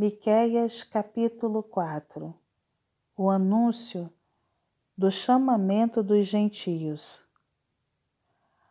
Miqueias 0.00 0.84
capítulo 0.84 1.60
4 1.60 2.32
O 3.16 3.28
anúncio 3.28 4.08
do 4.96 5.10
chamamento 5.10 6.04
dos 6.04 6.24
gentios. 6.24 7.20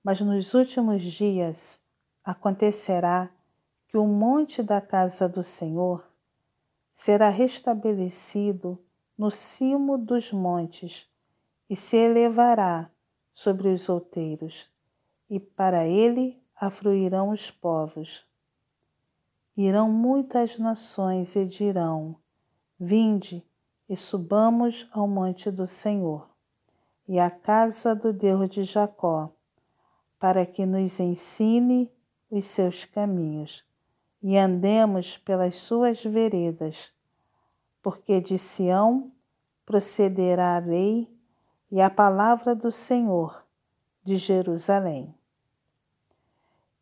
Mas 0.00 0.20
nos 0.20 0.54
últimos 0.54 1.02
dias 1.02 1.82
acontecerá 2.22 3.32
que 3.88 3.98
o 3.98 4.06
monte 4.06 4.62
da 4.62 4.80
casa 4.80 5.28
do 5.28 5.42
Senhor 5.42 6.08
será 6.94 7.30
restabelecido 7.30 8.80
no 9.18 9.28
cimo 9.28 9.98
dos 9.98 10.30
montes 10.30 11.10
e 11.68 11.74
se 11.74 11.96
elevará 11.96 12.92
sobre 13.32 13.70
os 13.70 13.88
outeiros, 13.88 14.70
e 15.28 15.40
para 15.40 15.84
ele 15.84 16.40
afluirão 16.54 17.30
os 17.30 17.50
povos. 17.50 18.27
Irão 19.60 19.90
muitas 19.90 20.56
nações 20.56 21.34
e 21.34 21.44
dirão: 21.44 22.14
Vinde 22.78 23.44
e 23.88 23.96
subamos 23.96 24.88
ao 24.92 25.08
monte 25.08 25.50
do 25.50 25.66
Senhor 25.66 26.30
e 27.08 27.18
à 27.18 27.28
casa 27.28 27.92
do 27.92 28.12
Deus 28.12 28.48
de 28.50 28.62
Jacó, 28.62 29.32
para 30.16 30.46
que 30.46 30.64
nos 30.64 31.00
ensine 31.00 31.90
os 32.30 32.44
seus 32.44 32.84
caminhos 32.84 33.64
e 34.22 34.38
andemos 34.38 35.18
pelas 35.18 35.56
suas 35.56 36.04
veredas, 36.04 36.92
porque 37.82 38.20
de 38.20 38.38
Sião 38.38 39.10
procederá 39.66 40.54
a 40.54 40.60
lei 40.60 41.12
e 41.68 41.80
a 41.80 41.90
palavra 41.90 42.54
do 42.54 42.70
Senhor 42.70 43.44
de 44.04 44.14
Jerusalém. 44.14 45.17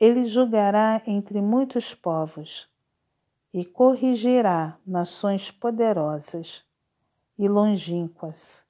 Ele 0.00 0.24
julgará 0.24 1.02
entre 1.06 1.42
muitos 1.42 1.94
povos 1.94 2.66
e 3.52 3.66
corrigirá 3.66 4.78
nações 4.86 5.50
poderosas 5.50 6.64
e 7.38 7.46
longínquas. 7.46 8.64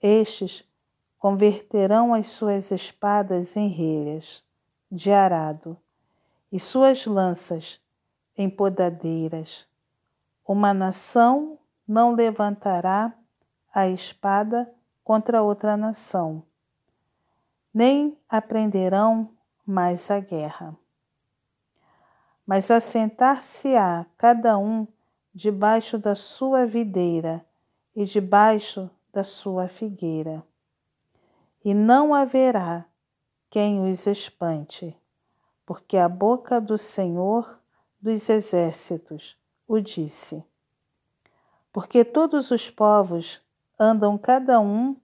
Estes 0.00 0.64
converterão 1.18 2.14
as 2.14 2.28
suas 2.28 2.70
espadas 2.70 3.56
em 3.56 3.68
relhas 3.68 4.44
de 4.92 5.10
arado 5.10 5.76
e 6.52 6.60
suas 6.60 7.04
lanças 7.04 7.80
em 8.36 8.48
podadeiras. 8.48 9.66
Uma 10.46 10.72
nação 10.72 11.58
não 11.88 12.12
levantará 12.12 13.12
a 13.74 13.88
espada 13.88 14.72
contra 15.02 15.42
outra 15.42 15.76
nação, 15.76 16.44
nem 17.72 18.16
aprenderão 18.28 19.33
mais 19.66 20.10
a 20.10 20.20
guerra. 20.20 20.76
Mas 22.46 22.70
assentar-se-á 22.70 24.06
cada 24.16 24.58
um 24.58 24.86
debaixo 25.34 25.98
da 25.98 26.14
sua 26.14 26.66
videira 26.66 27.44
e 27.94 28.04
debaixo 28.04 28.90
da 29.12 29.24
sua 29.24 29.68
figueira, 29.68 30.44
e 31.64 31.72
não 31.72 32.12
haverá 32.12 32.84
quem 33.48 33.80
os 33.84 34.06
espante 34.06 34.96
porque 35.66 35.96
a 35.96 36.08
boca 36.08 36.60
do 36.60 36.76
Senhor 36.76 37.58
dos 38.00 38.28
exércitos 38.28 39.36
o 39.66 39.80
disse. 39.80 40.44
Porque 41.72 42.04
todos 42.04 42.50
os 42.50 42.70
povos 42.70 43.40
andam 43.78 44.16
cada 44.18 44.60
um 44.60 44.96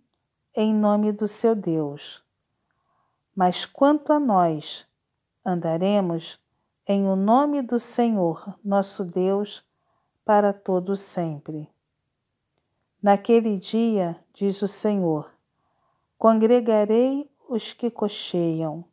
em 0.55 0.75
nome 0.75 1.13
do 1.13 1.27
seu 1.27 1.55
Deus. 1.55 2.23
Mas 3.41 3.65
quanto 3.65 4.13
a 4.13 4.21
nós, 4.21 4.87
andaremos 5.43 6.39
em 6.87 7.07
o 7.07 7.17
nome 7.17 7.63
do 7.63 7.79
Senhor, 7.79 8.55
nosso 8.63 9.03
Deus, 9.03 9.65
para 10.27 10.53
todo 10.53 10.95
sempre. 10.95 11.67
Naquele 13.03 13.57
dia, 13.57 14.23
diz 14.35 14.61
o 14.61 14.69
Senhor, 14.69 15.33
congregarei 16.19 17.31
os 17.49 17.73
que 17.73 17.91
cocheiam 17.91 18.85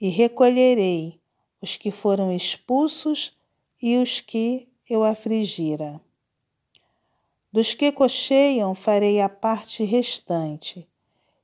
e 0.00 0.08
recolherei 0.10 1.20
os 1.60 1.76
que 1.76 1.90
foram 1.90 2.32
expulsos 2.32 3.36
e 3.82 3.98
os 3.98 4.20
que 4.20 4.68
eu 4.88 5.02
afligira. 5.02 6.00
Dos 7.50 7.74
que 7.74 7.90
cocheiam 7.90 8.76
farei 8.76 9.20
a 9.20 9.28
parte 9.28 9.82
restante, 9.82 10.88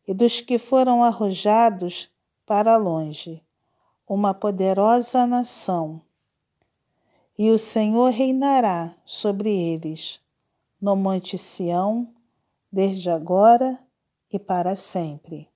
e 0.06 0.14
dos 0.14 0.40
que 0.40 0.56
foram 0.56 1.02
arrojados 1.02 2.08
para 2.48 2.78
longe, 2.78 3.44
uma 4.08 4.32
poderosa 4.32 5.26
nação. 5.26 6.00
E 7.38 7.50
o 7.50 7.58
Senhor 7.58 8.08
reinará 8.10 8.96
sobre 9.04 9.50
eles, 9.50 10.18
no 10.80 10.96
Monte 10.96 11.36
Sião, 11.36 12.08
desde 12.72 13.10
agora 13.10 13.78
e 14.32 14.38
para 14.38 14.74
sempre. 14.74 15.46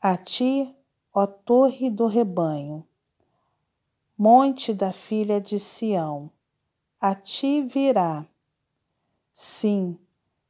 A 0.00 0.16
ti 0.16 0.74
ó 1.14 1.24
torre 1.24 1.88
do 1.88 2.08
rebanho, 2.08 2.84
monte 4.18 4.74
da 4.74 4.92
filha 4.92 5.40
de 5.40 5.60
Sião, 5.60 6.32
a 7.00 7.14
ti 7.14 7.62
virá. 7.62 8.26
Sim, 9.32 9.96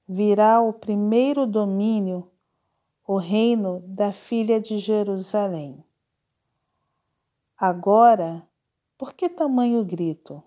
virá 0.09 0.63
o 0.63 0.73
primeiro 0.73 1.47
domínio, 1.47 2.27
o 3.07 3.19
reino 3.19 3.81
da 3.87 4.13
filha 4.13 4.61
de 4.61 4.79
Jerusalém. 4.79 5.85
Agora, 7.57 8.47
por 8.99 9.13
que 9.13 9.29
tamanho 9.29 9.85
grito? 9.85 10.43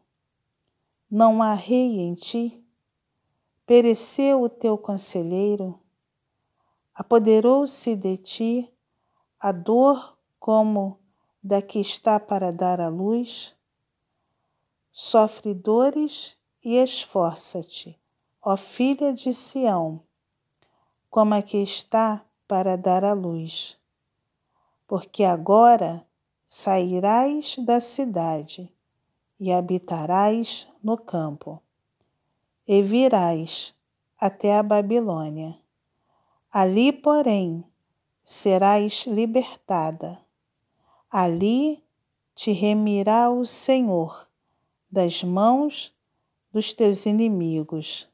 Não 1.10 1.42
há 1.42 1.54
rei 1.54 2.00
em 2.00 2.14
ti? 2.16 2.62
Pereceu 3.66 4.44
o 4.44 4.50
teu 4.50 4.78
conselheiro? 4.78 5.80
Apoderou-se 6.94 7.96
de 7.96 8.18
ti 8.18 8.74
a 9.40 9.54
dor 9.54 10.18
como 10.38 11.00
da 11.42 11.62
que 11.62 11.80
está 11.80 12.20
para 12.20 12.52
dar 12.52 12.82
à 12.82 12.90
luz? 12.90 13.56
Sofre 14.92 15.54
dores 15.54 16.38
e 16.62 16.76
esforça-te, 16.76 17.98
ó 18.42 18.58
filha 18.58 19.14
de 19.14 19.34
Sião, 19.34 20.04
como 21.10 21.34
a 21.36 21.42
que 21.42 21.58
está 21.58 22.26
para 22.50 22.76
dar 22.76 23.06
à 23.06 23.14
luz. 23.14 23.78
Porque 24.88 25.24
agora 25.24 26.04
sairás 26.48 27.56
da 27.60 27.80
cidade 27.80 28.74
e 29.40 29.52
habitarás 29.52 30.68
no 30.84 30.98
campo, 30.98 31.62
e 32.68 32.82
virás 32.82 33.76
até 34.20 34.58
a 34.58 34.64
Babilônia. 34.64 35.60
Ali, 36.52 36.92
porém, 36.92 37.64
serás 38.24 39.06
libertada. 39.06 40.20
Ali 41.08 41.84
te 42.34 42.52
remirá 42.52 43.30
o 43.30 43.46
Senhor 43.46 44.28
das 44.92 45.24
mãos 45.24 45.96
dos 46.52 46.74
teus 46.74 47.06
inimigos. 47.06 48.10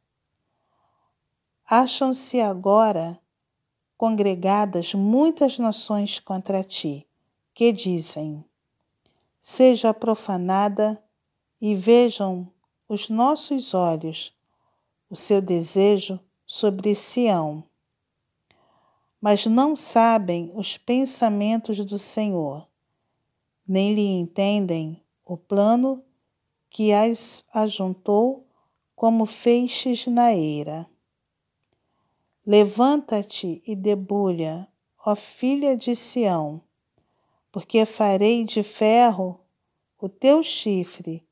Acham-se 1.65 2.41
agora 2.41 3.17
congregadas 3.97 4.93
muitas 4.93 5.57
nações 5.57 6.19
contra 6.19 6.63
ti, 6.63 7.07
que 7.53 7.71
dizem: 7.71 8.43
Seja 9.41 9.93
profanada 9.93 11.01
e 11.61 11.75
vejam 11.75 12.51
os 12.87 13.09
nossos 13.09 13.73
olhos 13.73 14.33
o 15.09 15.15
seu 15.15 15.41
desejo 15.41 16.19
sobre 16.45 16.93
Sião 16.95 17.63
mas 19.25 19.43
não 19.47 19.75
sabem 19.75 20.51
os 20.53 20.77
pensamentos 20.77 21.83
do 21.83 21.97
Senhor, 21.97 22.67
nem 23.67 23.91
lhe 23.95 24.05
entendem 24.05 25.01
o 25.25 25.35
plano 25.35 26.03
que 26.69 26.93
as 26.93 27.43
ajuntou 27.51 28.45
como 28.95 29.25
feixes 29.25 30.05
na 30.05 30.31
eira. 30.31 30.87
Levanta-te 32.47 33.63
e 33.65 33.75
debulha, 33.75 34.67
ó 35.03 35.15
filha 35.15 35.75
de 35.75 35.95
Sião, 35.95 36.61
porque 37.51 37.83
farei 37.87 38.43
de 38.43 38.61
ferro 38.61 39.39
o 39.99 40.07
teu 40.07 40.43
chifre 40.43 41.25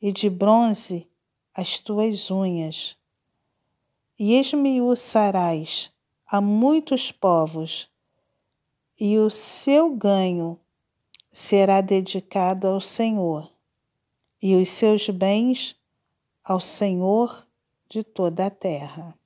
e 0.00 0.12
de 0.12 0.30
bronze 0.30 1.10
as 1.52 1.80
tuas 1.80 2.30
unhas, 2.30 2.96
e 4.16 4.34
esmiuçarás 4.34 5.90
a 6.24 6.40
muitos 6.40 7.10
povos, 7.10 7.90
e 9.00 9.18
o 9.18 9.30
seu 9.30 9.90
ganho 9.96 10.60
será 11.28 11.80
dedicado 11.80 12.68
ao 12.68 12.80
Senhor, 12.80 13.50
e 14.40 14.54
os 14.54 14.68
seus 14.68 15.08
bens 15.08 15.74
ao 16.44 16.60
Senhor 16.60 17.48
de 17.88 18.04
toda 18.04 18.46
a 18.46 18.50
terra. 18.50 19.18